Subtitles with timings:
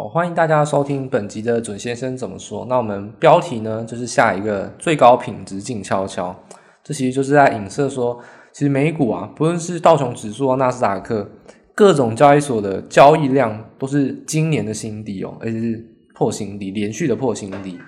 [0.00, 2.64] 好，欢迎大家收听本集的准先生怎么说。
[2.70, 6.34] 那我们标题呢，就是下一个最高品质静悄悄。
[6.82, 8.18] 这其实就是在影射说，
[8.50, 11.30] 其实美股啊，不论是道琼指数啊、纳斯达克，
[11.74, 17.78] 各种交易所的交易量都是今年的新低哦，而且是破新低，连续的破新低。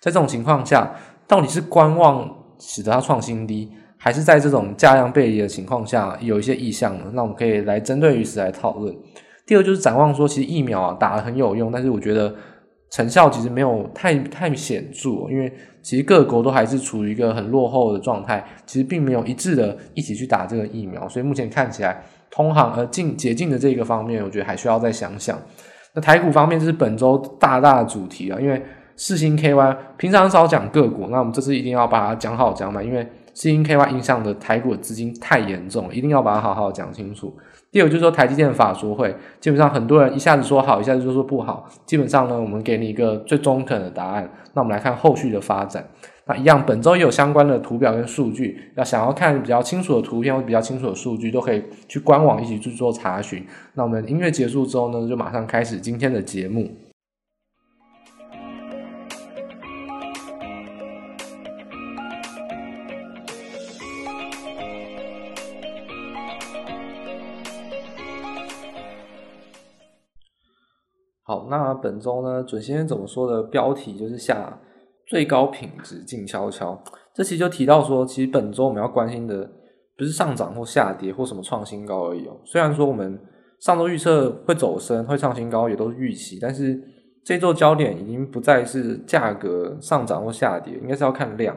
[0.00, 0.92] 在这种情况下，
[1.28, 7.04] 到底是观望使得它创新低，还是在这种价量背离的情况下有一些意向呢？
[7.12, 8.92] 那我们可以来针对于此来讨论。
[9.46, 12.34] 第二就是展望说，其实疫苗啊打得很有用，但是我觉得
[12.90, 15.52] 成效其实没有太太显著，因为
[15.82, 25.36] 其实各国都还是处于一个很落后的状态，其实并没有一致的一起去打这个疫苗，所以目前看起来通航呃进解禁的这个方面，我觉得还需要再想想。
[25.94, 28.62] 那台股方面就是本周大大的主题啊，因为
[28.96, 37.34] 四星 KY 平常少讲个股，那我们这次一定要把它讲好讲满，因为世芯 KY 影响的台股的资金太严重，一定要把它好好讲清楚。
[37.70, 41.66] 第二个就是说台积电法说会，基本上很多人一下子说好，一下子就说不好。
[41.86, 44.30] 基本上呢，我们给你一个最中肯的答案。
[44.52, 45.88] 那我们来看后续的发展。
[46.26, 53.44] 那一样，本周也有相关的图表跟数据，要想要看比较清楚的图片或比较清楚的数据，都可以去官网一起去做查询。
[53.74, 56.70] 那我们音乐结束之后呢，就马上开始今天的节目。
[71.32, 74.60] 好，那本周呢，准先生怎么说的标题就是下
[75.06, 76.78] 最高品质静悄悄。
[77.14, 79.50] 这期就提到说，其实本周我们要关心的
[79.96, 82.38] 不是上涨或下跌或什么创新高而已哦。
[82.44, 83.18] 虽然说我们
[83.60, 86.78] 上周预测会走升、会创新高，也都是预期，但是
[87.24, 91.56] 这周焦点已经不再是价格上涨或下跌，应该是要看量。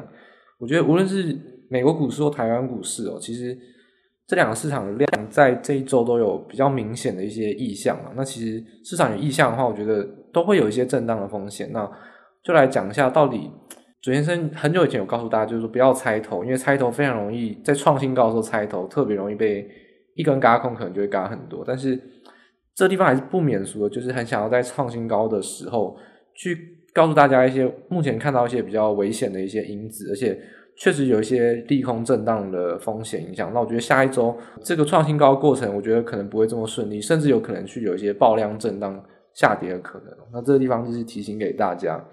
[0.58, 1.38] 我觉得无论是
[1.70, 3.54] 美国股市或台湾股市哦，其实。
[4.28, 8.12] 这两个市场的量在这一周都有比较明显的一些意向嘛。
[8.16, 11.70] 那其实市场有意向的话，我觉得都会有一些震荡的风险。
[11.72, 11.88] 那
[12.44, 13.52] 就来讲一下，到底
[14.02, 19.70] 左先生很久以前有告诉大家，就是说不要猜头，因为猜头非常容易在创新高的时候猜头，特别容易被
[20.16, 21.64] 一根嘎空，可能就会嘎很多。
[21.64, 22.02] 但是
[22.74, 25.96] 这地方还是不免俗的，就是很想要在创新高的时候
[26.34, 26.58] 去
[26.94, 30.36] 告诉大家一些目前看到一些比较危险的一些因子，而且。
[30.78, 39.02] 确实有一些利空震荡的风险影响，那我觉得下一周这个创新高过程，我觉得可能不会这么顺利，甚至有可能去有一些爆量震荡
[39.34, 40.08] 下跌的可能。
[40.34, 42.04] 那这个地方就是提醒给大家。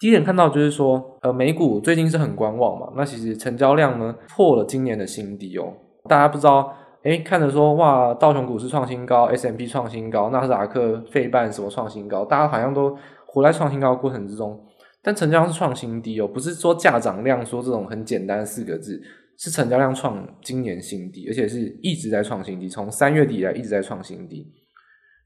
[0.00, 5.72] 第一点看到就是说，呃，美股最近是很观望嘛，那其实成交量呢破了今年的新低哦。
[6.08, 6.74] 大家不知道，
[7.04, 12.96] 诶，看着说哇，道琼股市创新高，S M P 创新高，纳斯达克、费半什么创新高，大家好像都
[13.26, 14.58] 活在创新高过程之中。
[15.04, 19.02] 但成交量是创新低哦，不是说价涨量说这种很简单的四个字，
[19.36, 24.46] 是成交量创今年新低，而且是一直在创新低，从三月底以来一直在创新低。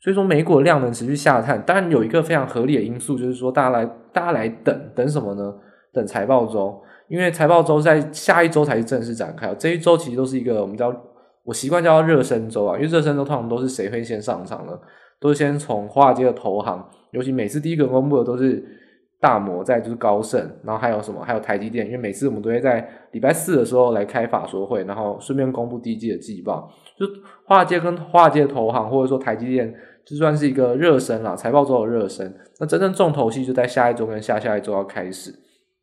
[0.00, 5.54] 所以说美股的量能持续下探，当然有一个非常合理的因素，就是说大家来大家来等等什么呢？
[5.92, 10.90] 等财报周，因为财报周在下一周才是正式展开，这一周其实都是一个我们叫
[11.44, 14.72] 我习惯叫热身周啊，因为热身周通常都是谁会先上场呢？
[15.20, 18.64] 都是先从华尔街的投行，尤其每次第一个公布的都是。
[19.26, 21.20] 大摩在就是高盛，然后还有什么？
[21.24, 26.70] 还有台积电，因为每次我们都会在礼拜四的时候来开法说会，然后顺便公布第一季的季报。
[26.96, 27.04] 就
[27.44, 29.74] 华尔街跟华尔街的投行，或者说台积电，
[30.06, 32.32] 就算是一个热身啦，财报周的热身。
[32.60, 35.34] 那真正重头戏就在下一周跟下下一周要开始。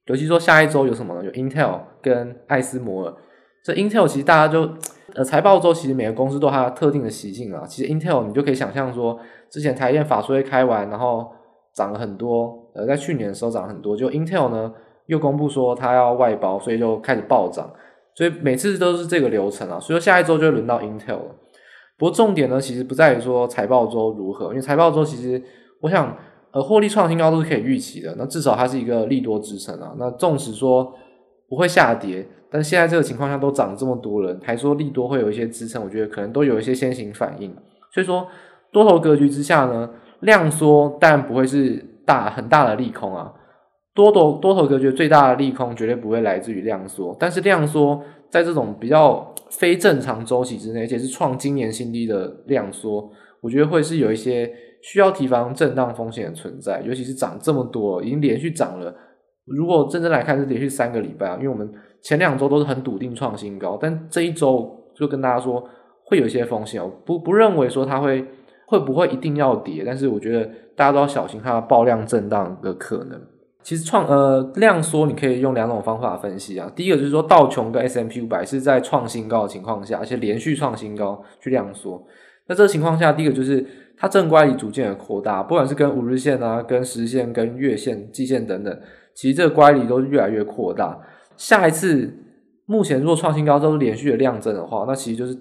[0.05, 1.25] 尤其说下一周有什么呢？
[1.25, 3.13] 有 Intel 跟艾斯摩尔。
[3.65, 4.69] 这 Intel 其实大家就
[5.15, 7.65] 呃财报周其实每个公司都有它特定的习性啊。
[7.67, 11.29] 其实 Intel 你就可以想象说，之前台电法说会开完，然后。
[11.75, 14.73] 涨了很多，呃，在去年的时候涨很多，就 Intel 呢
[15.05, 17.71] 又公布说它要外包，所以就开始暴涨，
[18.15, 21.35] 所以每次都是这个流程啊，所以说下一周就轮到 Intel 了。
[21.97, 25.41] 不过重点呢，其实不在于说财报周如何，因为财报周其实
[25.81, 26.17] 我想，
[26.51, 29.93] 呃，获利创新高都是可以预期的，那至少它是一个利多支撑啊。
[29.99, 30.93] 那纵使说
[31.47, 37.55] 不会下跌，但现在这个情况下都涨这么多了，还说利多会有一些支撑，我觉得可能都有一些先行反应。
[37.93, 38.27] 所以说
[38.71, 39.89] 多头格局之下呢。
[40.23, 43.33] 量缩，但不会是大很大的利空啊。
[43.95, 53.07] 多头多头格局最大的利空绝对不会来自于量缩，但是量缩在这种比较非正常周期之内，而且是创今年新低的量缩，
[53.39, 54.51] 我觉得会是有一些
[54.81, 58.91] 需要提防震荡风险的存在，尤其是涨这么多，已经连续涨了。
[59.45, 61.71] 如果真正来看是连续三个礼拜啊，因为我们
[62.01, 65.63] 前两周都是很笃定创新高，但这一周就跟大家说
[66.05, 68.25] 会有一些风险我，不不认为说它会。
[68.73, 69.83] 会不会一定要跌？
[69.85, 73.21] 但是我觉得大家都要小心它的爆量震荡的可能。
[73.61, 76.67] 其实创呃量缩，你可以用两种方法分析啊。
[76.75, 82.03] 第一个就是说道琼跟 S M P 五百是在创新高的情况下，而且连续创新高去量缩。
[82.47, 83.63] 那这个情况下，第一个就是
[83.95, 88.79] 它正乖离逐渐的扩大，不管是跟五日线啊、跟十线、跟月线、季线等等，
[89.13, 90.99] 其实这个乖离都是越来越扩大。
[91.37, 92.11] 下一次
[92.65, 95.37] 目前如果创新高都是连续的量增的话，那其实就是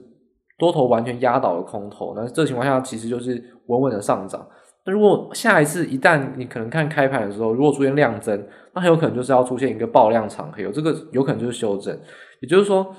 [0.62, 4.46] 多头完全压倒了空头，那这情况下其实就是稳稳的上涨。
[4.86, 11.98] 那如果下一次一旦你可能看开盘的时候，如果出现量增，那很有可能就是要出现一个爆量长黑，这个有可能就是修正。
[12.40, 12.94] 也就是说，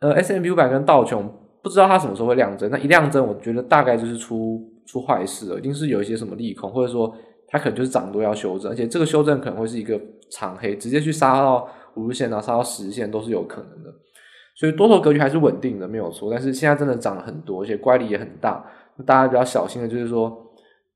[0.00, 1.32] 呃，S&P 500跟道琼
[1.62, 7.10] 不知道它什么时候会量增，那一量增，我觉得大概就是出出坏事了，一定是有一些什么利空，或者说
[7.46, 9.98] 它可能就是涨多要修正，而且这个修正可能会是一个
[10.30, 13.90] 长黑，直接去杀到五日线啊，杀到十日线都是有可能的。
[14.58, 16.30] 所以多头格局还是稳定的，没有错。
[16.30, 18.64] 但是现在真的涨了很多，而且乖离也很大，
[19.06, 20.44] 大家比较小心的就是说。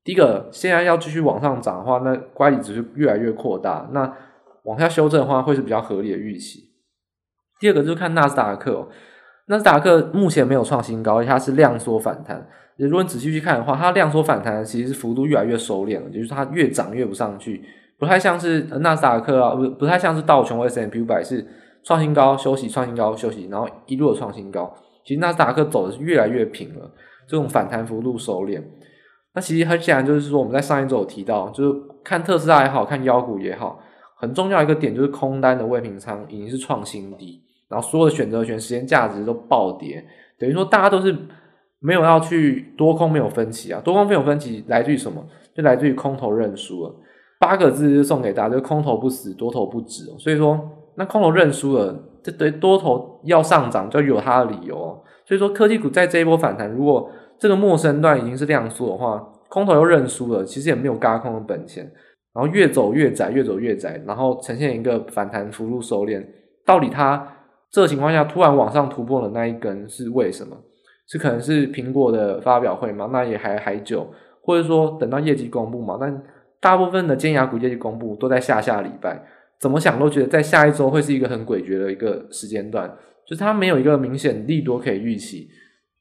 [0.05, 3.89] 第一个，现在要继续往上涨的话，那乖离只是越来越扩大。
[3.93, 4.13] 那
[4.63, 6.59] 往下修正的话，会是比较合理的预期。
[7.61, 8.85] 第二个就是看纳斯达克，
[9.45, 12.45] 纳斯达克目前没有创新高，而且它是量缩反弹。
[12.75, 17.63] 如果你仔细去看的话，它量缩反弹其实是幅度越来越收敛了，就是它越涨越不上去，
[17.97, 21.47] 不太像是纳斯达克啊，不不太像是道琼或 S&P 500是
[21.83, 24.73] 创新高休息，创新高休息，然后一路的创新高。
[25.05, 26.89] 其实纳斯达克走的是越来越平了，
[27.27, 28.61] 这种反弹幅度收敛。
[29.35, 33.79] 那其实很显然就是说，我们在上一周有提到，就是看特斯拉也好看妖股也好，
[34.15, 40.05] 很重要一个点就是空单的未平仓已经是创新低，然后所有的选择权时间价值都暴跌，
[40.39, 41.13] 等于说大家都是
[41.79, 45.21] 没有要去多空没有分歧啊，多空没有分歧来自于什么？
[45.53, 46.95] 就来自于空头认输了。
[47.39, 50.05] 八个字就送给大家，就是空头不死，多头不止。
[50.17, 50.57] 所以说，
[50.95, 55.01] 那空头认输了，这对多头要上涨就有它的理由。
[55.25, 57.09] 所以说，科技股在这一波反弹，如果
[57.39, 61.83] 这个陌生段已经是量缩的话，空头又认输了，其实也没有轧空的本钱，
[62.33, 66.25] 然后越走越窄，越走越窄，然后呈现一个反弹幅度收敛。
[66.65, 67.27] 到底它
[67.71, 70.55] 这情况下突然往上突破的那一根是为什么？
[71.07, 73.09] 是可能是苹果的发表会吗？
[73.11, 74.07] 那也还还久，
[74.41, 75.97] 或者说等到业绩公布嘛？
[75.99, 76.23] 但
[76.61, 79.21] 大部分的尖牙股业绩公布都在下下礼拜，
[79.63, 82.85] 怎么想都觉得在下一周会是一个很诡谲的一个时间段，
[83.25, 85.47] 就是它没有一个明显利多可以预期。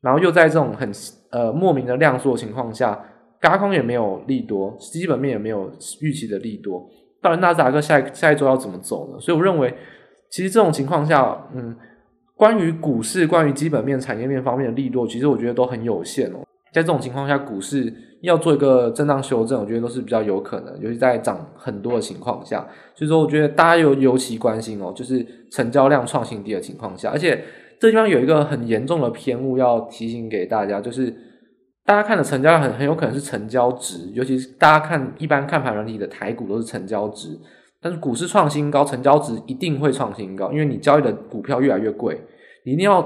[0.01, 0.91] 然后又在这种很
[1.31, 3.01] 呃莫名的量缩的情况下，
[3.41, 5.71] 轧空也没有利多，基本面也没有
[6.01, 6.85] 预期的利多，
[7.23, 9.21] 到底纳斯达克下下一周要怎么走呢？
[9.21, 9.73] 所以我认为，
[10.29, 11.77] 其实这种情况下，嗯，
[12.35, 16.39] 关于股市、关于基本面、产业面方面的利多，其实我觉得都很有限哦。
[16.73, 22.67] 在这种情况下，股市要做一个震荡修正，我觉得都是比较有可能，尤其在涨很多的情况下。
[22.95, 27.45] 所以说，我觉得大家尤尤其关心哦，就是成交量创新低的情况下，而且。
[27.81, 31.13] 这地方有一个很严重的偏误要提醒给大家，就是
[31.85, 37.37] 大家看的成交量很很有可能是成交值，尤其是大家看一般看盘软体的台股都是成交值，
[37.81, 42.21] 但是股市创新高，成交值一定会创新高，因为你交易的股票越来越贵，
[42.65, 43.03] 你一定要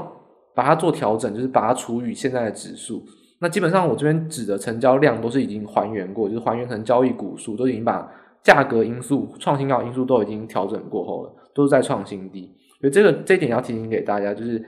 [0.54, 3.02] 把它做调整，就是把它除以现在的指数。
[3.38, 8.10] 那基本上我这边指的成交量都是已经还原过，就是还原成交易股数，都已经把
[8.42, 12.50] 价格因素、创新高因素都已经调整过后了，都是在创新低。
[12.80, 14.64] 所以这个这一点要提醒给大家，就是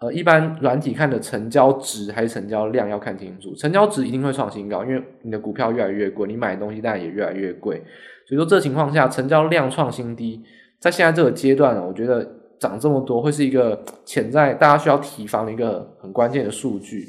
[0.00, 3.54] 呃，一般软体看的成交值还是成交量要看清楚。
[3.54, 7.82] 成交值一定会创新高，因为你的股票越来越贵，你买的东西当然也越来越贵。
[8.26, 10.42] 所以说，这情况下成交量创新低，
[10.78, 12.24] 在现在这个阶段呢，我觉得
[12.58, 17.06] 涨这么多会是一个潜在大家需要提防的一个很关键的数据。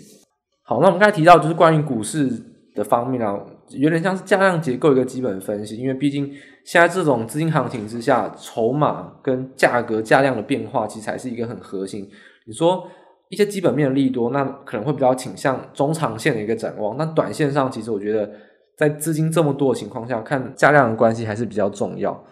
[0.69, 2.30] 好，那我们刚才提到就是关于股市
[2.75, 3.36] 的方面啊。
[3.69, 6.31] 有点像是价量结构一个基本分析，因为毕竟
[6.64, 12.07] 现在这种资金行情之下，筹码跟价格价量的变化，其实才是一个很核心。
[12.45, 12.88] 你说
[13.30, 16.95] 一些基本面的利多，那可能会比较倾向中长线的一个展望。
[16.97, 18.30] 那短线上，其实我觉得
[18.78, 22.23] 在资金这么多的情况下，看价量的关系还是比较重要。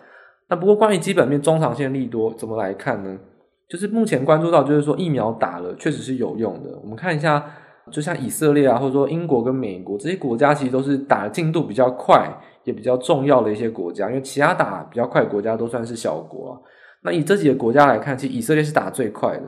[0.48, 3.17] 那不过关于基本面中长线利多怎么来看呢？
[3.67, 6.79] 就是目前关注到，就是说疫苗打了确实是有用的。
[6.84, 7.44] 我们看一下。
[7.91, 12.29] 就像以色列啊，或者说英国跟美国这些国家，其实都是打进度比较快，
[12.63, 14.08] 也比较重要的一些国家。
[14.10, 16.60] 因为其他打比较快国家都算是小国啊。
[17.03, 19.44] 那以这几个国家来看，其实以色列是打最快的。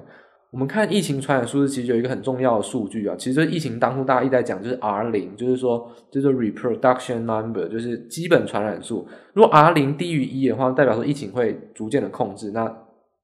[0.52, 3.16] 我们看疫情传染数字，其实有一个很重要的数据啊。
[3.16, 9.08] 其实疫情当初大家一直在讲，就是 R 零，就是说就是 reproduction number，就是基本传染数。
[9.34, 12.66] 如果 R 零低于一的话，代表说疫情会逐渐的控制，那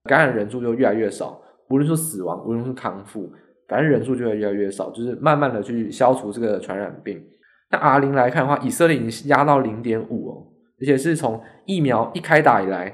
[0.03, 3.27] 感染人数就越来越少，无论是死亡，无论是康复。
[3.67, 7.23] 反正人数就会越来越少，就是慢慢的去消除这个传染病。
[7.71, 10.47] 那 R 零来看的话，以色列已经压到零点五哦，
[10.79, 12.93] 而且是从疫苗一开打以来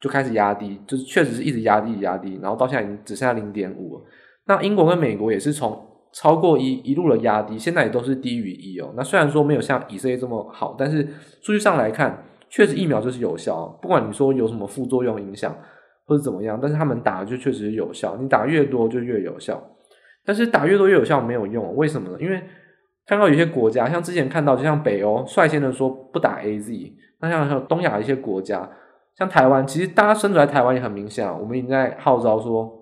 [0.00, 4.00] 就开始压低，就是确实是一直压低压低，然后到现在已经只剩下零点五。
[4.46, 8.92] 那英国跟美国也是从超过一一路的压低，现在也都是低于一哦。
[8.96, 11.02] 那虽然说没有像以色列这么好，但是
[11.42, 15.52] 数据上来看，确实疫苗就是有效，不管你说有什么副作用影响
[16.06, 19.60] 或者怎么样，但是他们打的就确实是有效，你打越多就越有效。
[20.24, 22.16] 但是打越多越有效没有用，为什么呢？
[22.18, 22.42] 因为
[23.06, 28.66] 看到有些国家，像之前看到，就像北欧率先的说不打 AZ，那像还有东亚一些国家，
[29.18, 32.72] 像台湾，其实大家身处在台湾也很明显啊，我们已经在号召说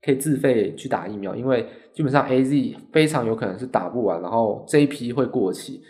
[0.00, 5.82] 可以自费去打疫苗，因为基本上 AZ 非常有可能是打不完，然后这一批会过期，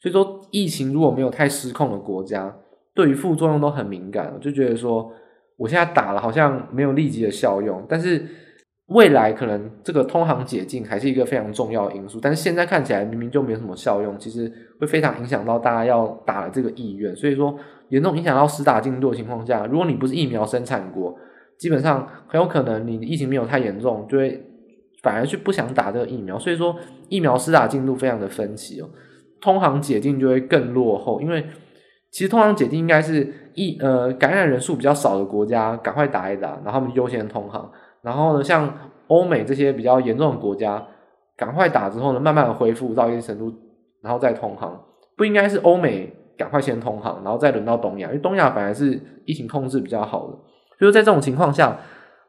[0.00, 2.52] 所以说疫情如果没有太失控的国家，
[2.94, 5.12] 对于副作用都很敏感，就觉得说
[5.56, 8.26] 我现在打了好像没有立即的效用，但是。
[8.86, 17.14] 未来可能这个通航解禁还是一个非常重要的因素，但是现在看起来明明就没有什么效用，其实会非常影响到大家要打的这个意愿。
[17.16, 17.56] 所以说，
[17.88, 21.16] 严重影响到施打进度的情况下，如果你不是疫苗生产国，
[21.58, 24.42] 基本上很有可能你疫情没有太严重，就会
[25.02, 26.38] 反而去不想打这个疫苗。
[26.38, 26.76] 所以说，
[27.08, 28.90] 疫苗施打进度非常的分歧哦，
[29.40, 31.46] 通航解禁就会更落后，因为
[32.10, 37.70] 其实通航解禁应该是疫呃感染人数比较少的国家赶快打一打，然后他们优先通航。
[38.02, 38.72] 然后呢，像
[39.06, 40.84] 欧美这些比较严重的国家，
[41.36, 43.52] 赶快打之后呢，慢慢的恢复到一定程度，
[44.02, 44.80] 然后再通航。
[45.16, 50.34] 不应该是欧美赶快先通航，然后再轮到东亚，因为东亚本来是疫情控制比较好的。
[50.78, 51.78] 所以在这种情况下，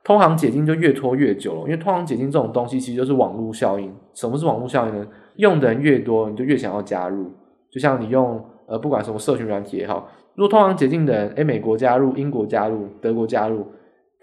[0.03, 1.61] 通航解禁就越拖越久了。
[1.61, 3.91] 因为通航解禁这种东西其实就是网络效应。
[4.13, 5.07] 什么是网络效应呢？
[5.37, 7.31] 用的人越多，你就越想要加入。
[7.71, 13.65] 就像你用呃，不管什么社群软体也好，如果通航解禁的人，诶，美国加入，英国加入，德国加入。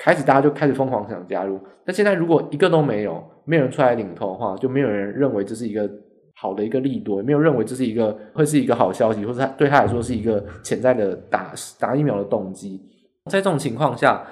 [0.02, 5.86] 开始大家就开始疯狂想加入，那现在如果一个都没有，没有人出来领头的话，就没有人认为这是一个
[6.34, 12.80] 好的一个利多，也没有认为这是一个会是一个好消息，或者他对他来说是一个潜在的打打疫苗的动机。
[13.26, 14.26] 在这种情况下，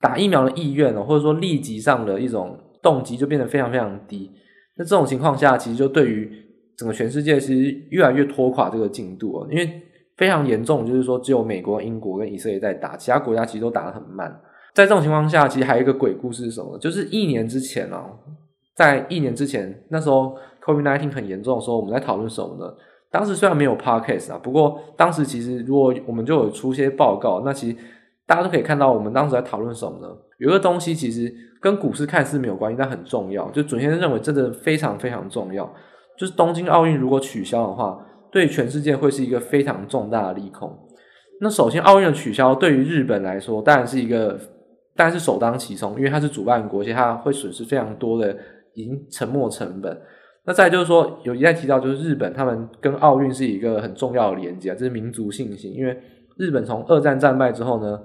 [0.00, 4.32] 打疫苗的意愿或者说立即上的一种动机就变得非常非常低。
[4.78, 6.32] 那这种情况下，其实就对于
[6.78, 9.82] 整个全世界其实越来越拖垮这个进度哦，因为
[10.16, 14.34] 非常严重，就是说只有美国、英国跟以色列在打，其他国家其实都打得很慢。
[14.74, 16.76] 在这种情况下，其实还有一个鬼故事是什么？
[16.78, 18.18] 就是一年之前哦，
[18.74, 22.74] 在一年之前，那时候 COVID-19 很严重的时候，我们在讨论什么呢？
[23.08, 27.76] 当时虽然没有 podcast 啊，不过当时其实如果我们就有出些报告，那其实
[28.26, 30.08] 大家都可以看到我们当时在讨论什么呢？
[30.38, 33.48] 有个东西其实跟股市看似没有关系，但很重要。
[33.52, 35.72] 就准先生认为真的非常非常重要，
[36.18, 40.76] 就是东京奥运如果取消的话，对全世界会是一个非常重大的利空。
[41.40, 44.36] 那首先，奥运的取消对于日本来说，当然是一个。
[44.96, 48.36] 但是首当其冲，因为它是主办国，而且它会损失非常多的
[48.74, 50.00] 银沉没成本。
[50.46, 55.72] 那再就是说，有一再提到，就是日本他们跟奥运是一个很重要的连接，这是民族信心。
[55.72, 55.96] 因为
[56.36, 57.98] 日本从二战战败之后呢，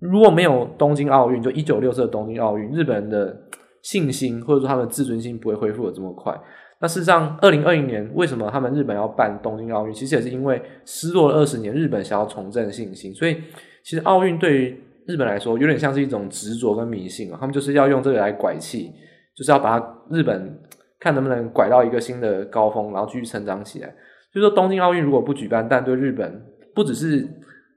[0.00, 3.36] 如果没有东京奥运，就一九六四的东京奥运，日本人的
[3.82, 6.36] 信心或者说他们的自尊心不会恢复的这么快。
[6.80, 9.94] 那事实上，二零二零年为什么他们日本要办东京奥运？
[9.94, 13.14] 其实也是因为失落了二十年，日本想要重振信心。
[13.14, 13.36] 所以，
[13.84, 18.90] 其实奥运对于日本来说，有点像是一种执着跟迷信啊，他们就是要用这个来拐气，
[19.36, 20.58] 就是要把它日本
[20.98, 23.88] 看能不能拐到一个新的高峰，然后继续成长起来。
[24.32, 26.42] 就是说，东京奥运如果不举办，但对日本
[26.74, 27.28] 不只是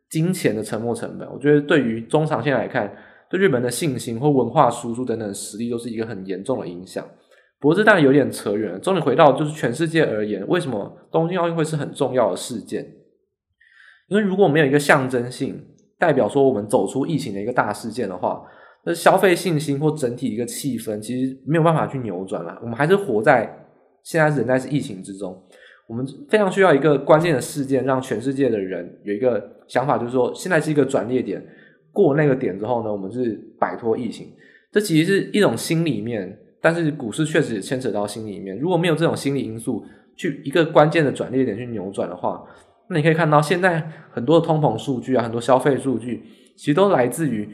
[0.10, 2.96] 金钱的沉没成本，我觉得对于中长线来看，
[3.29, 7.05] 对日本的信心或文化输出等等实力都是一个很严重的影响。
[7.60, 8.79] 不过这当然有点扯远了。
[8.79, 12.86] 终于回到就是全世界而言，为什么东京奥运会是很重要的事件？
[14.07, 15.62] 因为如果没有一个象征性。
[16.00, 18.42] 代表说我们走出疫情的一个大事件的话，
[18.84, 22.58] 那消费信心或整体一个气氛其实没有办法去扭转了。
[22.62, 23.68] 我们还是活在
[24.04, 25.36] 现在仍在是疫情之中，
[25.88, 31.44] 我们非常需要一个关键的事件，让全世界的人有一个想法，就是说现在是一个转捩点，
[31.92, 34.32] 过那个点之后呢，我们是摆脱疫情。
[34.72, 38.58] 这其实是一种心里面，但是股市确实牵扯到心里面。
[38.60, 39.84] 如果没有这种心理因素，
[40.16, 42.44] 去一个关键的转捩点去扭转的话。
[42.89, 46.24] 那你可以看到，现在很多的通膨数据啊，很多消费数据，
[46.56, 47.46] 其实都来自于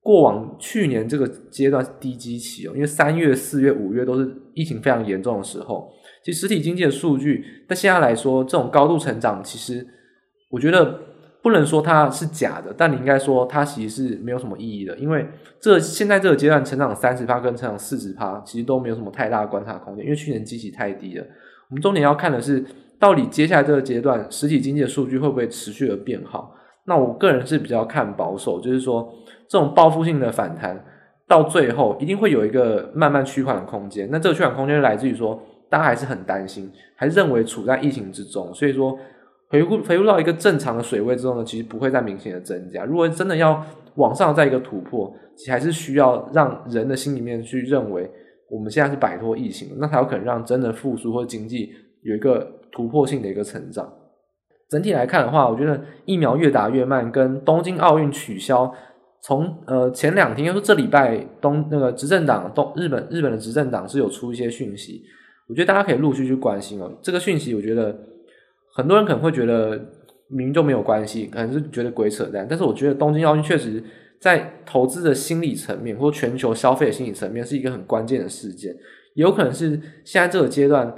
[0.00, 2.72] 过往去年这个阶段低基期哦。
[2.74, 5.92] 因为三月、四月、五月都是疫情非常严重的时候，
[6.24, 9.86] 其实实体经济的数据，但现在来说，这种高度成长，其实
[10.50, 10.98] 我觉得
[11.42, 15.26] 不能说它是假的，但你应该说它其实是没有什么意义的，因为
[15.60, 21.24] 这现在这个阶段成长三十趴跟成长四十趴，其实都没有什么太大的观察空间，因为去年基期太低了。
[21.68, 22.64] 我们重点要看的是。
[23.02, 26.54] 到底接下来这个阶段，实体经济的数据会不会持续的变好？
[26.86, 29.12] 那我个人是比较看保守，就是说
[29.48, 30.80] 这种报复性的反弹
[31.26, 34.08] 到最后一定会有一个慢慢趋缓的空间。
[34.12, 38.96] 那这个趋缓空间来自于说，大家还是很担心，还认为处在疫情之中，所以说
[39.48, 42.84] 回复回复到一个正常的水位之后呢，其实不会再明显的增加。
[42.84, 43.60] 如果真的要
[43.96, 48.08] 往上再一个突破，其实还是需要让人的心里面去认为
[48.48, 51.68] 我们现在是摆脱疫情，那才有可能让真的复苏或经济
[52.02, 52.61] 有一个。
[52.72, 53.92] 突破性的一个成长，
[54.70, 58.72] 整体来看的话，我觉得疫苗越打越慢，跟东京奥运取消，
[59.22, 65.02] 从呃前两天，又说这礼拜东那个执政党东日本日本的执政党是有出一些讯息，
[65.48, 66.90] 我觉得大家可以陆续去关心哦。
[67.02, 67.94] 这个讯息，我觉得
[68.74, 69.76] 很多人可能会觉得
[70.28, 72.46] 明明就没有关系，可能是觉得鬼扯淡。
[72.48, 73.84] 但是我觉得东京奥运确实
[74.18, 78.74] 在投资的心理层面，或全球消费的心理层面，是一个很关键的事件。
[79.14, 80.90] 有可能是现在这个阶段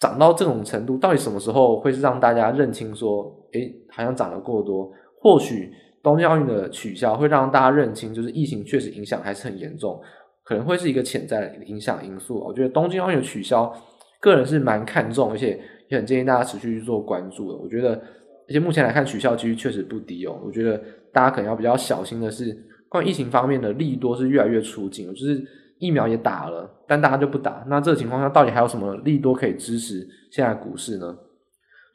[0.00, 4.90] 涨到这种程度，到底什么时候会是让大家认清说，诶，好像涨得过多？
[5.20, 5.70] 或许
[6.02, 10.00] 东京奥运的取消会让大家认清，就是疫情确实影响还是很严重。
[10.42, 12.40] 可能会是一个潜在的影响因素。
[12.40, 13.72] 我觉得东京奥运的取消，
[14.20, 17.58] 个人是蛮看重，而且也很建议大家持续去做关注的。
[17.58, 20.40] 我觉得，而且目前来看，取消几率确实不低哦。
[20.44, 22.56] 我觉得大家可能要比较小心的是，
[22.88, 25.40] 关于疫情方面的利多是越来越出尽，就是
[25.80, 27.64] 疫苗也打了，但大家就不打。
[27.66, 31.16] 那这个情况下，到底还有什么利多可以支持现在股市呢？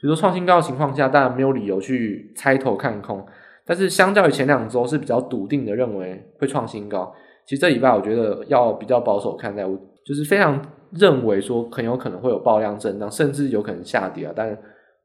[0.01, 3.25] 比如说创新高的情况下，当然没有理由去猜头看空，
[3.65, 7.13] 但是相较于前两周是比较笃定的认为会创新高。
[7.45, 10.59] 其实这礼拜我觉得要比较保守看待，我就是非常
[10.91, 14.33] 认为说很有可能会有爆量震荡，甚至有可能下跌啊。
[14.35, 14.57] 但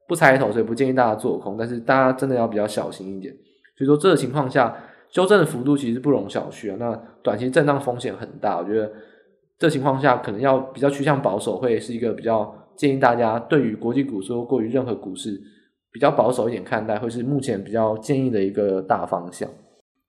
[0.08, 1.56] 不猜头，所以不建议大家做空。
[1.58, 3.32] 但是大家真的要比较小心一点。
[3.76, 4.74] 所以说这个情况下，
[5.12, 6.76] 修正的幅度其实不容小觑啊。
[6.78, 8.90] 那短期震荡风险很大，我觉得
[9.58, 15.38] 这情况下可能要比较趋向保守，会是一个比较建议大家对于国际股市或过于任何股市
[15.92, 19.48] 比较保守一点看待，会是目前比较建议的一个大方向。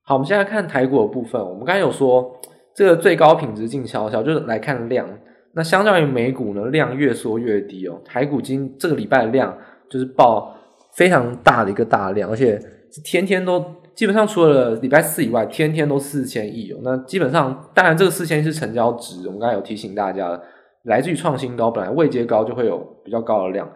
[0.04, 1.40] 好，我们现在看台股的部分。
[1.40, 2.32] 我们刚才有说，
[2.74, 5.08] 这个最高品质静悄悄，就是来看量。
[5.54, 8.00] 那相较于美股呢，量越缩越低哦。
[8.04, 9.54] 台股今这个礼拜的量
[9.90, 10.56] 就是爆
[10.96, 12.58] 非常大的一个大量，而且
[13.04, 13.62] 天天都
[13.94, 16.78] 基本上除了礼拜四以外，天天都四千亿哦。
[16.82, 19.26] 那基本上，当然这个四千亿是成交值。
[19.26, 20.40] 我们刚才有提醒大家，
[20.84, 23.70] 来自于创新高，本来位阶高就会有比较高的量，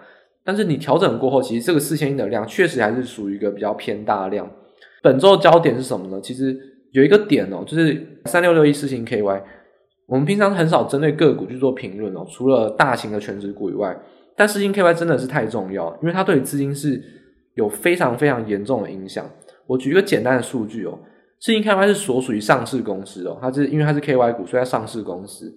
[0.44, 4.50] 但是你调整过后，其实这个四千亿的量确实还是属于一个比较偏大量。
[5.02, 6.20] 本周的焦点是什么呢？
[6.22, 6.58] 其实
[6.92, 9.42] 有一个点哦，就是三六六一四星 KY。
[10.06, 13.96] 我们平常很少针对个股去做评论哦，除了大型的权值股以外，
[14.36, 17.02] 但四星 KY 真的是太重要，因为它对资金是
[17.54, 19.28] 有非常非常严重的影响。
[19.66, 20.98] 我举一个简单的数据哦，
[21.40, 25.52] 世芯 KY 是所属于上市公司哦，它是因为它是 KY 股，所以它上市公司。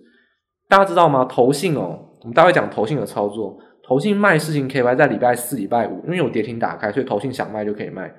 [0.68, 1.26] 大家知道吗？
[1.26, 8.14] 投信哦，我们待会讲投信的操作，投信卖世芯 KY 在礼拜四、礼拜五，因为有跌停打开，所以投信想卖就可以卖。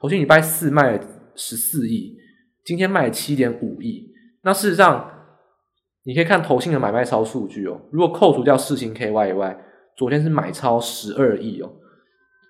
[0.00, 1.00] 投信礼拜四卖
[1.34, 2.16] 十四亿，
[2.64, 4.10] 今天卖七点五亿。
[4.42, 5.10] 那事实上，
[6.04, 7.80] 你可以看投信的买卖超数据哦。
[7.92, 9.58] 如果扣除掉世芯 KY 以外，
[9.96, 11.70] 昨天是买超十二亿哦。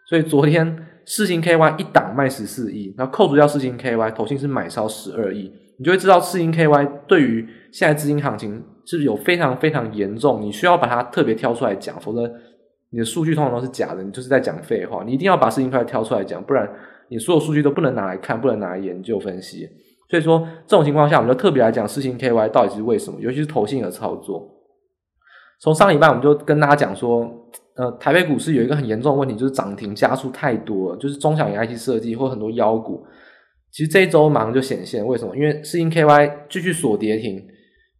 [0.09, 5.51] 所以昨天四星 KY 一档卖十四亿，那扣除掉四星 KY，投信是买超十二亿。
[5.77, 12.31] 你就会知道四星 KY 对于现在资金行情是有非常非常严重，你需要把它特别挑出来讲，否则
[12.92, 15.03] 你的数据通常都是假的，你就是在讲废话。
[15.05, 16.70] 你一定要把世芯 KY 挑出来讲，不然。
[17.09, 19.68] 你所有数据都不能拿来看，不能拿来研究分析，
[20.09, 24.49] 所以说这种情况下，我们就特别来讲四星 KY 到底是为什么，尤其是投信的操作。
[25.61, 27.31] 从上礼拜我们就跟大家讲说，
[27.77, 33.05] 呃，台北股市有一个很严重的问题，就是涨停家数太多了，就是中小型 IC 设计或很多妖股。
[33.70, 35.37] 其实这一周马上就显现为什么？
[35.37, 37.40] 因为世芯 KY 继续锁跌停，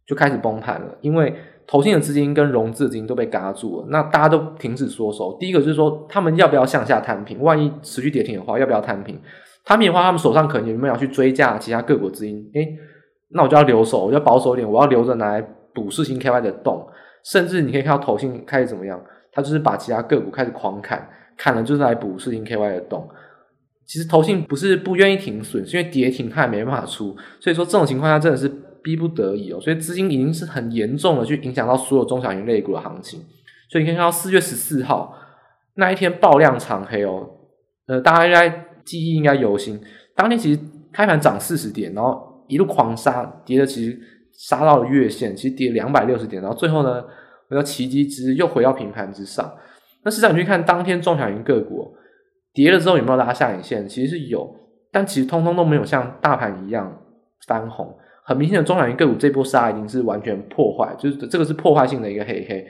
[0.05, 1.33] 就开始崩盘了，因为。
[1.67, 5.37] 投信的资金跟融资的资金都被嘎住了，那大家都停止缩手。
[5.39, 7.39] 第一个就是说，他们要不要向下摊平？
[7.39, 9.17] 万一持续跌停的话，要不要摊平？
[9.63, 12.45] 摊平的话，他们手上可能有没有去追价其他各股资金？
[12.55, 12.75] 诶，
[13.29, 15.41] 那我就要留守，我就要保守一点，我要留着拿来
[15.73, 16.85] 补世芯 KY 的洞。
[17.23, 23.07] 甚至你可以看到投信开始怎么样，他就是把其他个股开始狂砍，砍了就是来补世芯 KY 的洞。
[23.85, 27.15] 其实投信不是不愿意停损，是因为跌停他也没办法出。
[27.39, 28.51] 所以说这种情况下真的是。
[28.83, 33.19] 逼不得已哦，所以资金已经是很严重的去影响到所有中小型类股的行情，
[33.69, 35.15] 所以你可以看到四月十四号
[35.75, 37.29] 那一天爆量长黑哦，
[37.85, 39.79] 呃，大家应该记忆应该犹新，
[40.15, 40.59] 当天其实
[40.91, 43.99] 开盘涨四十点，然后一路狂杀，跌的其实
[44.47, 47.03] 杀到了月线，其实跌两百六十点，然后最后呢，
[47.49, 49.53] 那个奇迹之又回到平盘之上。
[50.03, 51.93] 那市场去看当天中小型个股
[52.53, 53.87] 跌了之后有没有拉下影线？
[53.87, 54.55] 其实是有，
[54.91, 57.01] 但其实通通都没有像大盘一样
[57.47, 57.95] 翻红。
[58.23, 62.65] 很明显的中小型个股这波杀已经是完全破坏，就是这个是破坏性的一个黑黑。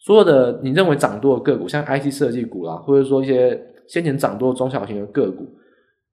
[0.00, 5.46] 所有的你认为涨多的个股，像 IC 设计股啦，或者说一些先前涨多的中小型的个股，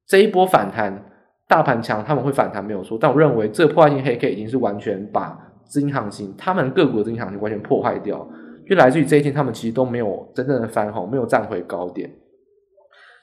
[0.08, 1.11] 这一波反弹，
[1.52, 8.26] 大盘强他们会反弹没有错，但我认为这个破坏性黑 K 已经是完全把资金行情，他们个股的资金行情完全破坏掉，
[8.70, 12.10] 就来自于这一天他们其实都没有真正的翻红，没有站回高点。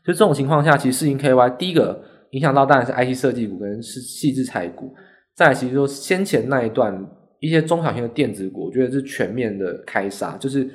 [0.05, 4.95] 就这种情况下，其实世芯 KY 第一个影响到当然是 IC 设计股跟是矽智财股。
[5.35, 7.03] 再来，其实说先前那一段
[7.41, 10.69] 一些中小型的电子股，我觉得是全面的开杀，就是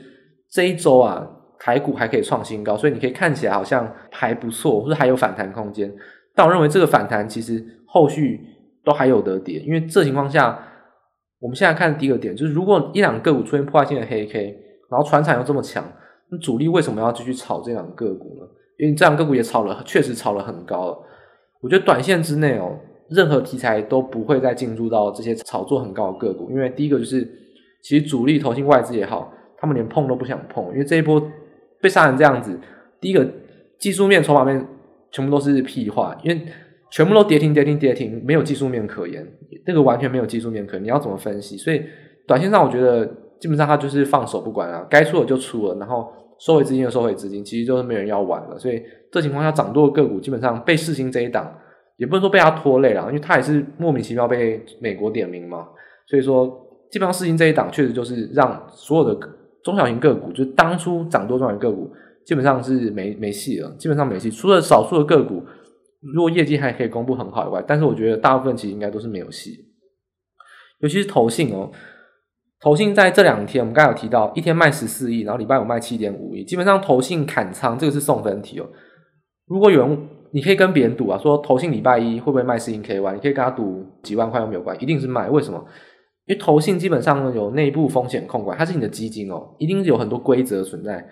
[0.50, 1.24] 这一周啊，
[1.60, 5.94] 台股还可以创新高，所以你可以看起来好像还不错，或者还有反弹空间。
[6.36, 8.41] 但我认为这个反弹其实后续
[8.84, 10.60] 都还有得跌，因为这情况下，
[11.39, 14.58] 我们现在看第一个点就是，如果一两个股出现破坏性的黑 K，
[14.89, 15.84] 然后船产又这么强，
[16.30, 18.48] 那主力为什么要继续炒这两个股呢？
[18.80, 20.98] 因为这两个股也炒了，确实炒了很高了。
[21.62, 22.78] 我觉得短线之内哦，
[23.10, 27.22] 任何题材都不会再进入到这些炒作很高的个股，因为第一个就是，
[27.84, 31.22] 其实主力投信外资也好，他们连碰都不想碰，因为这一波
[31.80, 32.60] 被杀成这样子，
[33.00, 33.26] 第一个
[33.78, 34.65] 技术面、筹码面
[35.13, 36.41] 全部都是屁话，因为
[36.91, 39.26] 全部都跌停、跌停、跌停，没有技术面可言，
[39.65, 41.56] 那个完全没有技术面可言，你要怎么分析？
[41.56, 41.82] 所以
[42.28, 43.06] 短线上，我觉得
[43.39, 46.12] 基本上他就是放手不管了，该出的就出了，然后。
[46.39, 48.60] 收回资金就收回资金，其实就是没人要玩了。
[48.60, 51.49] 所以这情况下，涨多的个股基本上被世芯这一档，
[51.95, 55.67] 也不能说被他拖累了，因为他也是莫名其妙被美国点名嘛。
[56.06, 56.47] 所以说，
[56.91, 59.17] 基本上世芯这一档确实就是让所有的
[59.63, 61.89] 中小型个股，就是当初涨多中小型个股，
[62.26, 64.32] 基本上是没没戏了，基本上没戏。
[64.32, 65.44] 除了少数的个股，
[66.14, 69.58] 如果业绩还可以公布很好以外，但是我觉得大部分其实应该都是没有戏。
[70.80, 71.72] 尤其是投信哦。
[72.60, 78.66] 投信在这两天，我们刚才有提到，一天卖十四亿，然后礼拜五卖七点五亿，基本上投信砍仓，这个是送分题哦。
[79.48, 85.30] 如果有人，你可以跟别人赌啊，说投信礼拜一会不会卖四亿 KY，你可以跟他赌几万块都没有关，一定是卖。
[85.30, 85.62] 为什么？
[86.26, 91.06] 因为投信基本上有内部风险控管，它是你的基金哦，一定是有很多规则存在，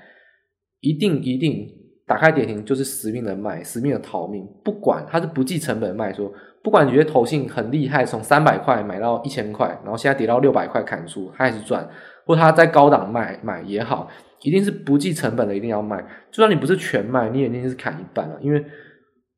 [0.81, 1.67] 一定一定
[2.05, 6.31] 打开跌停就是死命的卖，死命的逃命，不管它是不计成本卖说。
[6.63, 11.83] 不管你觉得投信很厉害，从三百块买到一千块，然后现在跌到六百块砍出，他还是赚；
[12.23, 14.07] 或他在高档卖买也好，
[14.43, 15.97] 一定是不计成本的，一定要卖。
[16.29, 18.63] 就算你不是全卖，你也一定是砍一半了，因为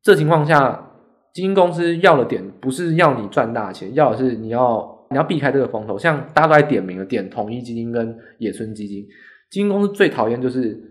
[0.02, 0.90] 这情况下，
[1.32, 5.96] 基金公司要的点不是要你赚大钱，要的是你要你要避开这个风头。
[5.98, 9.02] 像大家都在点名了，点统一基金跟野村基金，
[9.50, 10.90] 基金公司最讨厌就是。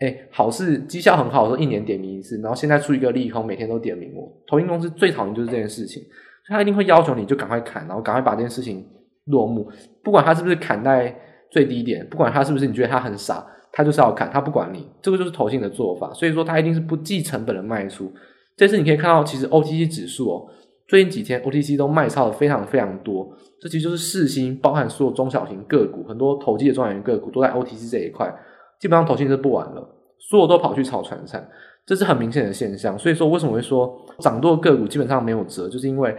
[0.00, 4.32] 哎、好事绩效很好的时候，一年点名一次，然后现在出一个利空，每天都点名我。
[4.46, 6.00] 投信公司最讨厌就是这件事情，
[6.46, 8.86] 所以他一定会要求你就赶快砍，然后赶快把这件事情
[9.24, 9.68] 落幕。
[10.04, 11.12] 不管他是不是砍在
[11.50, 14.88] 最低点，不管他是不是你觉得他很傻，他就是要砍，他不管你。
[15.02, 18.12] 这个就是投信的做法，所以说他一定是不计成本的卖出。
[18.56, 20.46] 这次你可以看到，其实 OTC 指数哦，
[20.86, 23.28] 最近几天 OTC 都卖超的非常非常多。
[23.60, 28.32] 这其实就是世芯，包含所有中小型个股，很多投机的中小型个股都在 OTC 这一块。
[28.78, 29.88] 基本上投信是不玩了，
[30.18, 31.48] 所有都跑去炒船产，
[31.84, 32.98] 这是很明显的现象。
[32.98, 36.16] 所以说，为什么会说涨多个股基本上没有辙，就是因为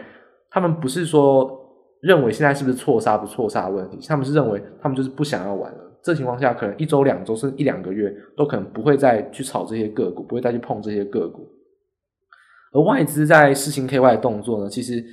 [0.49, 1.49] 他们不是说
[2.01, 5.77] 认为现在是不是错杀不错杀的问题，他们是认为他们就是不想要玩了。
[6.01, 11.47] 这情况下，可能一周、两周甚至一两个月都可能不会再去炒这些个股，不会再去碰这些个股。
[12.71, 15.03] 而外资在世芯 KY 动作呢，其实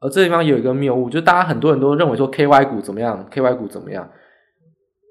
[0.00, 4.08] 而这地方有一个谬误，就大家很多人都认为说 KY 股怎么样，KY 股怎么样，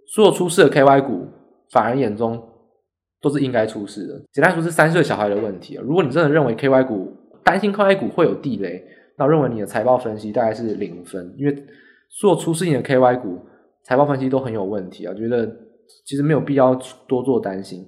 [0.08, 1.28] 所有出事的 KY 股。
[1.76, 2.42] 反而眼中
[3.20, 4.14] 都是应该出事的。
[4.32, 5.78] 简单说，是三岁小孩的问题。
[5.84, 8.82] 如果你真的认为 KY 股担心 KY 股会有地雷，
[9.18, 11.66] 那认为你的财报分析大概是零分，因为
[12.08, 13.46] 所有出事情的 KY 股
[13.84, 15.14] 财报分析都很有问题啊。
[15.14, 15.46] 觉得
[16.06, 16.74] 其实没有必要
[17.08, 17.86] 多做担心。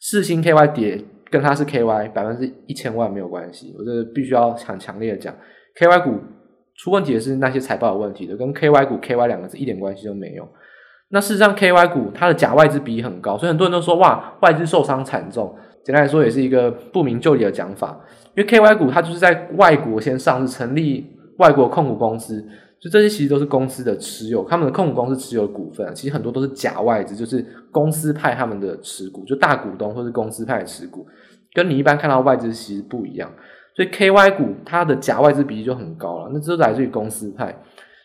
[0.00, 5.32] 四星 KY 跌跟它是 KY 百分之一千万没有关系，我觉得必须要很强烈的讲
[5.78, 6.18] ，KY 股
[6.74, 10.48] 出问题的是那些财报有问题的，跟 KY 股 KY 两个字一点关系都没有。
[11.12, 15.52] 那事实上，KY 股它的假外资比例很高，所以很多人都说哇，外资受伤惨重。
[15.82, 17.98] 简单来说，也是一个不明就里的讲法。
[18.36, 21.04] 因为 KY 股它就是在外国先上市，成立
[21.38, 22.40] 外国控股公司，
[22.80, 31.04] 就这些其实都是公司的持有，他们的控股公司持有的股份，其实很多都是假外资，就是公司派他们的持股，就大股东或是公司派持股，
[31.52, 33.28] 跟你一般看到外资其实不一样。
[33.74, 37.46] 所以 KY 股它的假外资比例就很高了，那这都来自于公司派。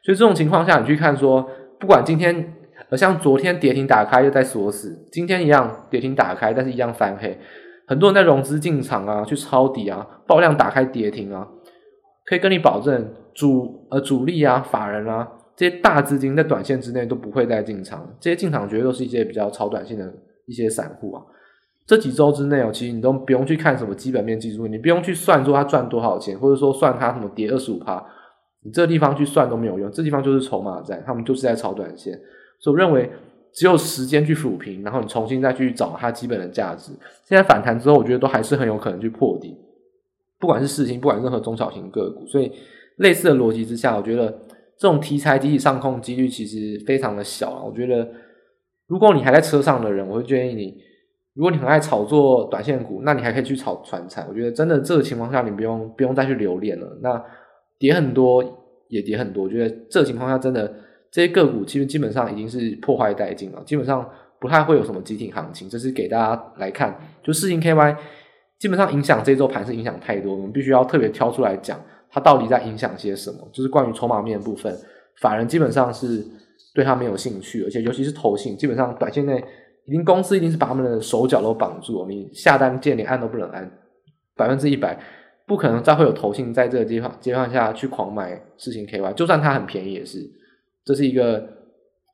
[0.04, 1.48] 所以这种情况下，你去看说，
[1.80, 2.54] 不管今天。
[2.90, 7.38] 而像昨天跌停打开又在锁死，今天一样跌停打开，但是一样翻黑。
[7.88, 11.48] 很多人在融资进场啊，去抄底啊，爆量打开跌停啊，
[12.26, 18.08] 可以跟你保证主呃主力啊、法人啊这些大资金在短线之内都不会再进场。
[18.20, 20.14] 这些进场绝对都是一些比较炒短线的
[20.46, 21.24] 一些散户啊。
[21.88, 28.04] 这几周之内哦，其实你都不用去看什么基本面技术，你不用去算说他赚多少钱，或者说算他什么跌二十五趴，
[28.64, 29.92] 你这个地方去算都没有用。
[29.92, 32.20] 这地方就是筹码战，他们就是在炒短线。
[32.60, 33.10] 所以我认为
[33.54, 36.92] 只有时间去抚平，然后你重新再去找它基本的价值。
[37.24, 39.56] 现在反弹之后，我觉得都还是很有可能去破底，
[40.40, 42.28] 不管是市星，不管任何中小型个股。
[42.28, 42.52] 所以
[42.98, 44.28] 类似的逻辑之下，我觉得
[44.78, 47.64] 这种题材集体上控几率其实非常的小。
[47.64, 48.06] 我觉得
[48.88, 50.76] 如果你还在车上的人，我会建议你，
[51.34, 54.28] 如果你很爱炒作短线股，那你还可以去炒传产。
[54.28, 56.98] 我觉得真的这个情况下，你不用不用再去留恋了。
[57.02, 57.24] 那
[57.80, 58.44] 跌很多
[58.90, 60.74] 也跌很多，我觉得这情况下真的。
[61.16, 64.06] 这些个股其实基本上已经是破坏殆尽了，基本上
[64.38, 65.70] 不太会有什么急停行情。
[65.70, 67.96] 这是给大家来看，就世芯 KY
[68.60, 71.80] 基本上影响这周盘是影响太多，我们必须要特别挑出来讲，
[72.12, 73.50] 它到底在影响些什么。
[73.54, 74.78] 就是关于筹码面部分，
[75.22, 76.22] 法人基本上是
[76.74, 79.42] 对它没有兴趣，而且尤其是投信，基本上短线内
[79.86, 83.72] 已经公司一定是把他们的手脚都绑住，你下单键连按都不能按，
[84.36, 85.00] 百分之一百
[85.48, 90.20] 不可能再会有投信在这个地方阶段下去狂买世芯 KY，就算它很便宜也是，
[90.86, 91.44] 这是一个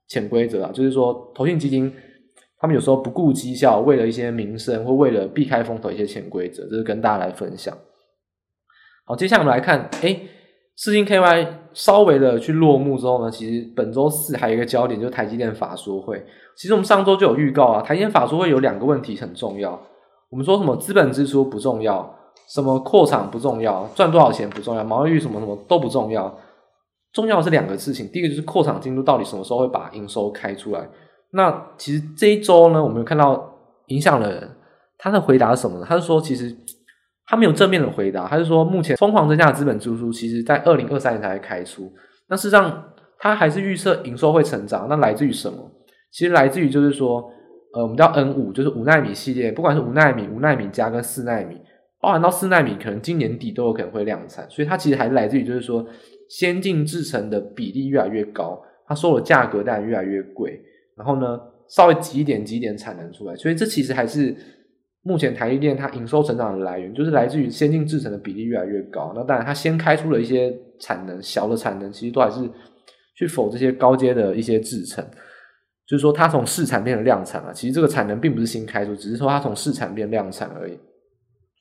[0.07, 1.93] 潜规则啊，就是说投信基金
[2.57, 7.77] 他们有时候不顾绩效，为了一些名声或为了避开风头一些潜规则，这是跟大家来分享。
[9.05, 10.27] 好，接下来我们来看，诶
[10.77, 16.23] 世芯 KY 稍微的去落幕之后呢，其实本周四还有一个焦点，就是台积电法说会。
[16.55, 19.79] 其实我们上周就有预告啊，台积电法说会有两个问题很重要。
[20.29, 22.15] 我们说什么资本支出不重要，
[22.47, 26.33] 什么扩厂不重要，赚多少钱不重要，毛利率什么什么都不重要。
[27.13, 30.89] 重要的是两个事情，第一个就是扩厂进度到底什么时候会把营收开出来。
[31.31, 33.53] 那其实这一周呢，我们有看到
[33.87, 34.49] 影响了人，
[34.97, 35.85] 他的回答是什么呢？
[35.87, 36.55] 他是说其实。
[37.27, 41.89] 他没有正面的回答，他是说目前疯狂增加的资本支出，其实在二零二三年才会开出。
[42.27, 42.83] 那事实上，
[43.17, 44.87] 他还是预测营收会成长。
[44.89, 45.57] 那来自于什么？
[46.11, 47.23] 其实来自于就是说，
[47.73, 51.55] 呃，我们叫 N 五，就是五纳米系列，不管是五纳米、五纳米加跟四纳米，
[52.01, 54.49] 包含到四纳米，可能今年底都有可能会量产。
[54.49, 55.85] 所以它其实还来自于就是说，
[56.29, 60.61] 先进制程的比例越来越高，它收的价格当然越来越贵。
[60.97, 64.35] 然后呢，稍微挤一点挤一点产能出来，所以这其实还是。
[65.03, 69.11] 目前台积电它营收成长的来源，就是来自于先进制程的比例越来越高。
[69.15, 72.47] 那当然，它先开出了一些产能，小的产能其实都还是
[73.17, 75.03] 去否这些高阶的一些制程。
[75.87, 77.51] 就是说，它从试产变成量产了。
[77.51, 80.77] 其实这个产能并不是新开出，只是说它从试产变量产而已。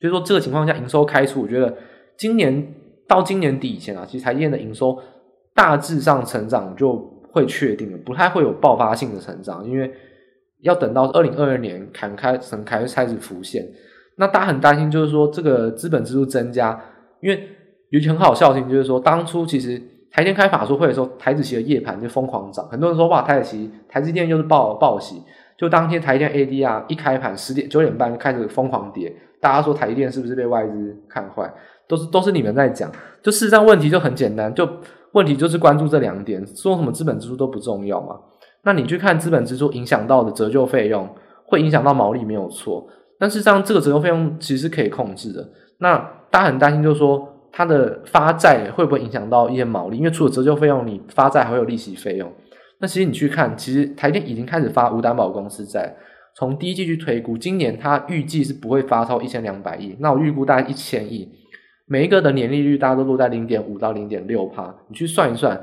[0.01, 1.73] 所以说，这个情况下营收开出，我觉得
[2.17, 2.73] 今年
[3.07, 4.99] 到今年底以前啊，其实台积电的营收
[5.55, 6.97] 大致上成长就
[7.31, 9.89] 会确定了，不太会有爆发性的成长，因为。
[10.63, 13.67] 要等到二零二二年砍开层开始开始浮现，
[14.17, 16.79] 那大家很担心，就是说这个资本支出增加，
[17.19, 17.49] 因为
[17.89, 25.23] 有一句很好笑的事情，就是说当初其实台电开法说会的时候，台子期的夜盘就疯狂涨，很多人说哇，台子期台积电又是报报喜，
[25.57, 31.51] 就当天台电 ADR 一开盘十点九点半就开始疯狂跌，大家说台积电是不是被外资看坏？
[31.87, 32.89] 都是都是你们在讲，
[33.21, 34.65] 就事实上问题就很简单，就
[35.11, 38.17] 问题就是关注这两点，说什么资本支出都不重要嘛。
[38.63, 41.09] 那你去看资本支出影响到的折旧费用，
[41.45, 42.87] 会影响到毛利没有错，
[43.19, 45.45] 但事实上这个折旧费用其实可以控制的。
[45.79, 45.97] 那
[46.29, 49.97] 大家很担心，就是说它的发债会不会影响到一些毛利？
[49.97, 52.31] 因为除了折旧费用，你发债还有利息费用。
[52.79, 55.93] 那其实你去看，其实台电已经开始发无担保公司债，
[56.35, 61.29] 从第一季去推估，今年它预计是不会发超一千两百亿，那我预估大概一千亿，
[61.85, 65.61] 每一个的年利率大家都落在零点五到零点六趴，你去算一算。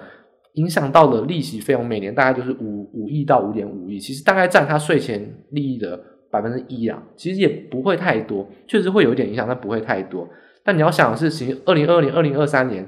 [0.54, 6.00] 影响到的利息费用每年大概就是五五亿到五点五亿，其实大概占他税前利益的
[6.32, 10.28] 百分之一啊，其实也不会太多，确实会有一点影响，但不会太多。
[10.64, 12.84] 但你要想的是，其实二零二零、二零二三年，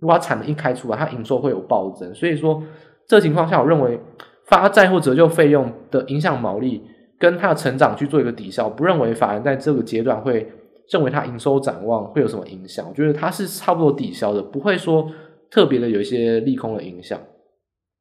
[0.00, 2.62] 如果它产能一开出来，它营收会有暴增，所以说
[3.06, 3.98] 这情况下，我认为
[4.44, 6.82] 发债或折旧费用的影响毛利
[7.18, 10.50] 跟它的成长去做一个抵消，不认为法人在这个阶段会
[10.90, 15.10] 认为它营收展望会有什么影响，我觉得它是差不多抵消的，不会说。
[15.50, 17.20] 特别的有一些利空的影响，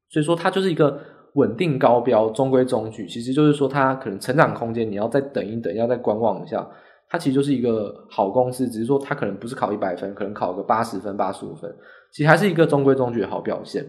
[0.10, 0.99] 所以说它就是一个
[1.36, 3.06] 稳定高标、中规中矩。
[3.06, 6.67] 其实就是说它可能成长空间，你要再等一等，要再观望一下。
[7.08, 11.71] 它其实就是一个好公司，只是说它可能不是考一百分，可能考个八十分、八十五分，
[12.12, 13.86] 其实还是一个中规中矩的好表现。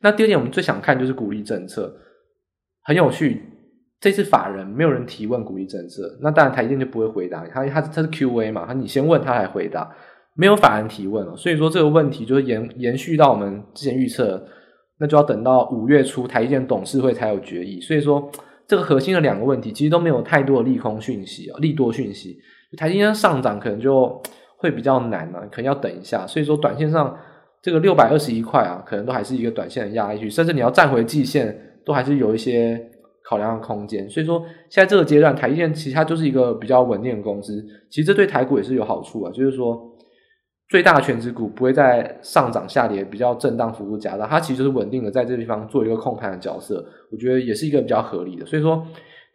[0.00, 1.94] 那第二点，我们最想看就是鼓励政策，
[2.82, 3.40] 很有趣。
[4.06, 9.90] 这次法人没有人提问股利政策，那当然台积电就不会回答，他他他是 Q&A 嘛，他你先问他来回答。
[10.36, 14.40] 没有法人提问了，所以说这个问题就是延延续到我们之前预测，
[15.00, 17.80] 那就要等到五月初台积电董事会才有决议。
[17.80, 18.30] 所以说
[18.68, 22.38] 这个核心的两个问题其实都没有太多的利空讯息啊，利多讯息，
[22.78, 24.22] 台积电上涨可能就
[24.58, 26.24] 会比较难了，可能要等一下。
[26.28, 27.18] 所以说短线上
[27.60, 32.78] 这个六百二十一块啊，可能都还是一个短线的压力区，甚至你要站回季线，都还是有一些
[33.28, 34.08] 考量的空间。
[34.08, 39.92] 所以说现在这个阶段，台积电其实它就是一个比较稳定的公司，其实这对台股也是有好处啊，就是说。
[40.68, 48.44] 最大的权值股不会在上涨下跌比较震荡幅度加大，它其实就是稳定的在这个地方做一个控盘的角色，我觉得也是一个比较合理的。
[48.44, 48.84] 所以说，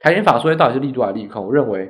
[0.01, 1.45] 台电法说到底是利多还是利空？
[1.45, 1.89] 我认为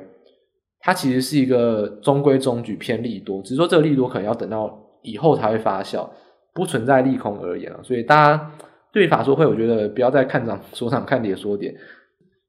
[0.78, 6.08] 它其实是一个中规中矩偏利多，只是说这个利多可能要等到以后才会发酵，
[6.54, 7.80] 不存在利空而言啊。
[7.82, 8.52] 所以大家
[8.92, 11.74] 对法说会，我觉得不要再看涨说涨，看跌说跌。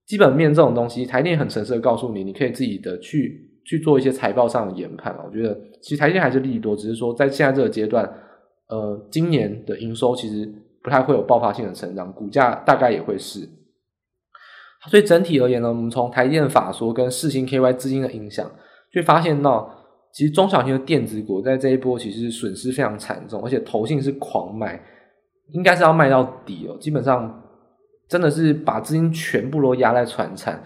[0.06, 3.50] 基本面这种东西，台电很诚实的告诉你，你可以自己的去。
[3.66, 8.04] 去做一些财报上的研判，我觉得其实台电还是利多，只是说在现在这个阶段，
[8.68, 10.46] 呃，今年的营收其实
[10.82, 13.48] 不太会有爆发性的成长，股价大概也会是。
[14.92, 18.52] 所以整体而言呢，我们从台电法说跟四星 KY 资金的影响，
[18.92, 19.74] 就发现到
[20.14, 24.78] 其实中小型的电子股在这一波其实损失非常惨重，而且投信是狂买，
[25.52, 26.78] 应该是要卖到底哦。
[26.80, 27.44] 基本上
[28.08, 30.64] 真的是把资金全部都压在传产。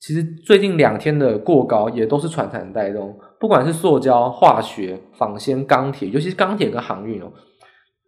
[0.00, 7.32] 其实最近两天的过高也都是传产带动，不管是塑胶、化学、纺纤、钢铁，尤其是钢铁跟航运哦。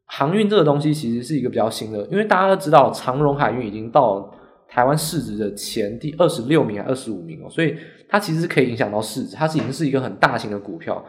[0.04, 4.30] 航运这个东西其实是一个比较新的，因为大家都知道长荣海运已经到
[4.68, 7.74] 台湾市值的前第二十六名还二十五名哦，所以
[8.08, 11.02] 它其实可以影响到市值，它是已经是一个很大型的股票。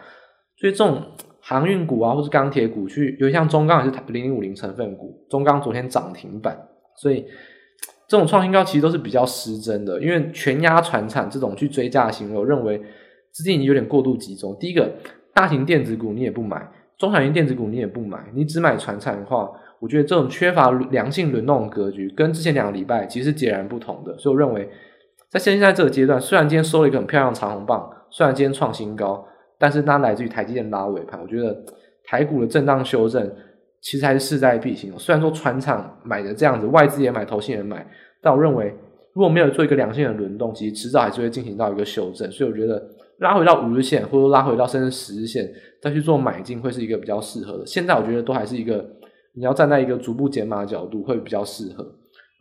[0.60, 1.04] 所以这种
[1.48, 6.60] 航运股啊，或是钢铁股，去有像中钢也是零零五零成分股，中钢昨天涨停板，
[6.98, 7.26] 所以
[8.06, 12.82] 这种创新高其实都是比较失真的，因为全压船产这种去追价行为，我认为
[13.32, 14.58] 资金已经有点过度集中。
[14.60, 14.92] 第一个，
[15.34, 16.70] 大型电子股你也不买。
[16.98, 24.18] 中小型电子股你也不买，你只买船产的话，我觉得这种缺乏良性轮动的格局，跟之前两个礼拜其实截然不同的。
[24.18, 24.68] 所以我认为，
[25.30, 29.24] 在现在这个阶段，虽然今天收了一个很漂亮的长红棒，虽然今天创新高，
[29.60, 31.20] 但是它来自于台积电拉尾盘。
[31.22, 31.58] 我觉得
[32.06, 33.32] 台股的震荡修正
[33.82, 34.94] 其实还是势在必行。
[34.98, 37.86] 虽然说传产买的这样子，外资也买，投信也买，
[38.22, 38.74] 但我认为
[39.14, 42.32] 如果没有做一个良性的轮动，其实迟早还是会进行到一个修正。
[42.32, 42.82] 所以我觉得。
[43.20, 47.66] 拉回到五日线，或者拉回到甚至十日线，再去做买进，会是一个比较适合的。
[47.66, 48.86] 现在我觉得都还是一个，
[49.34, 51.84] 你要站在一个逐步减码的角度，会比较适合。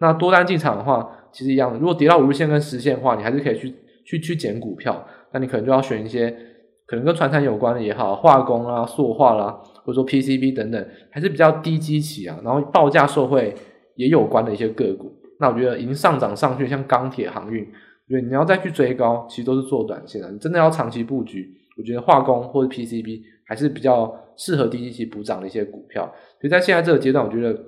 [0.00, 3.74] 那多单进场的话，其实一样，如果跌到五日线跟十线的话，你还是可以去
[4.04, 5.02] 去去减股票。
[5.32, 6.36] 那你可能就要选一些
[6.86, 13.54] 可能跟传产有关的也好，化工啊、塑化啦，或者说 PCB 等等，还是比较低基企啊，然后报价受惠
[13.96, 15.12] 也有关的一些个股。
[15.38, 17.66] 那我觉得已经上涨上去，像钢铁、航运。
[18.08, 20.30] 对，你要再去追高，其实都是做短线的。
[20.30, 26.04] 你真的要长期布局，我觉得化工或者 PCB 还是比较适合低基企补涨的一些股票。
[26.40, 27.58] 所以在现在这个阶段，我觉得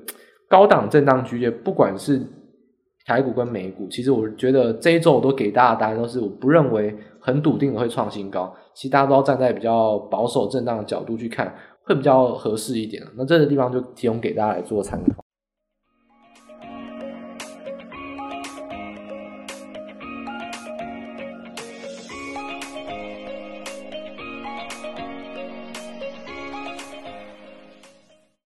[0.49, 2.25] 高档震荡区间，不管是
[3.09, 8.55] 台股跟美股，其实我觉得这一周我都给大家答案都是，我不认为很笃定的会创新高。
[8.75, 13.03] 其实大家都要站在比较保守震荡的角度去看，会比较合适一点。
[13.17, 15.25] 那这个地方就提供给大家来做参考。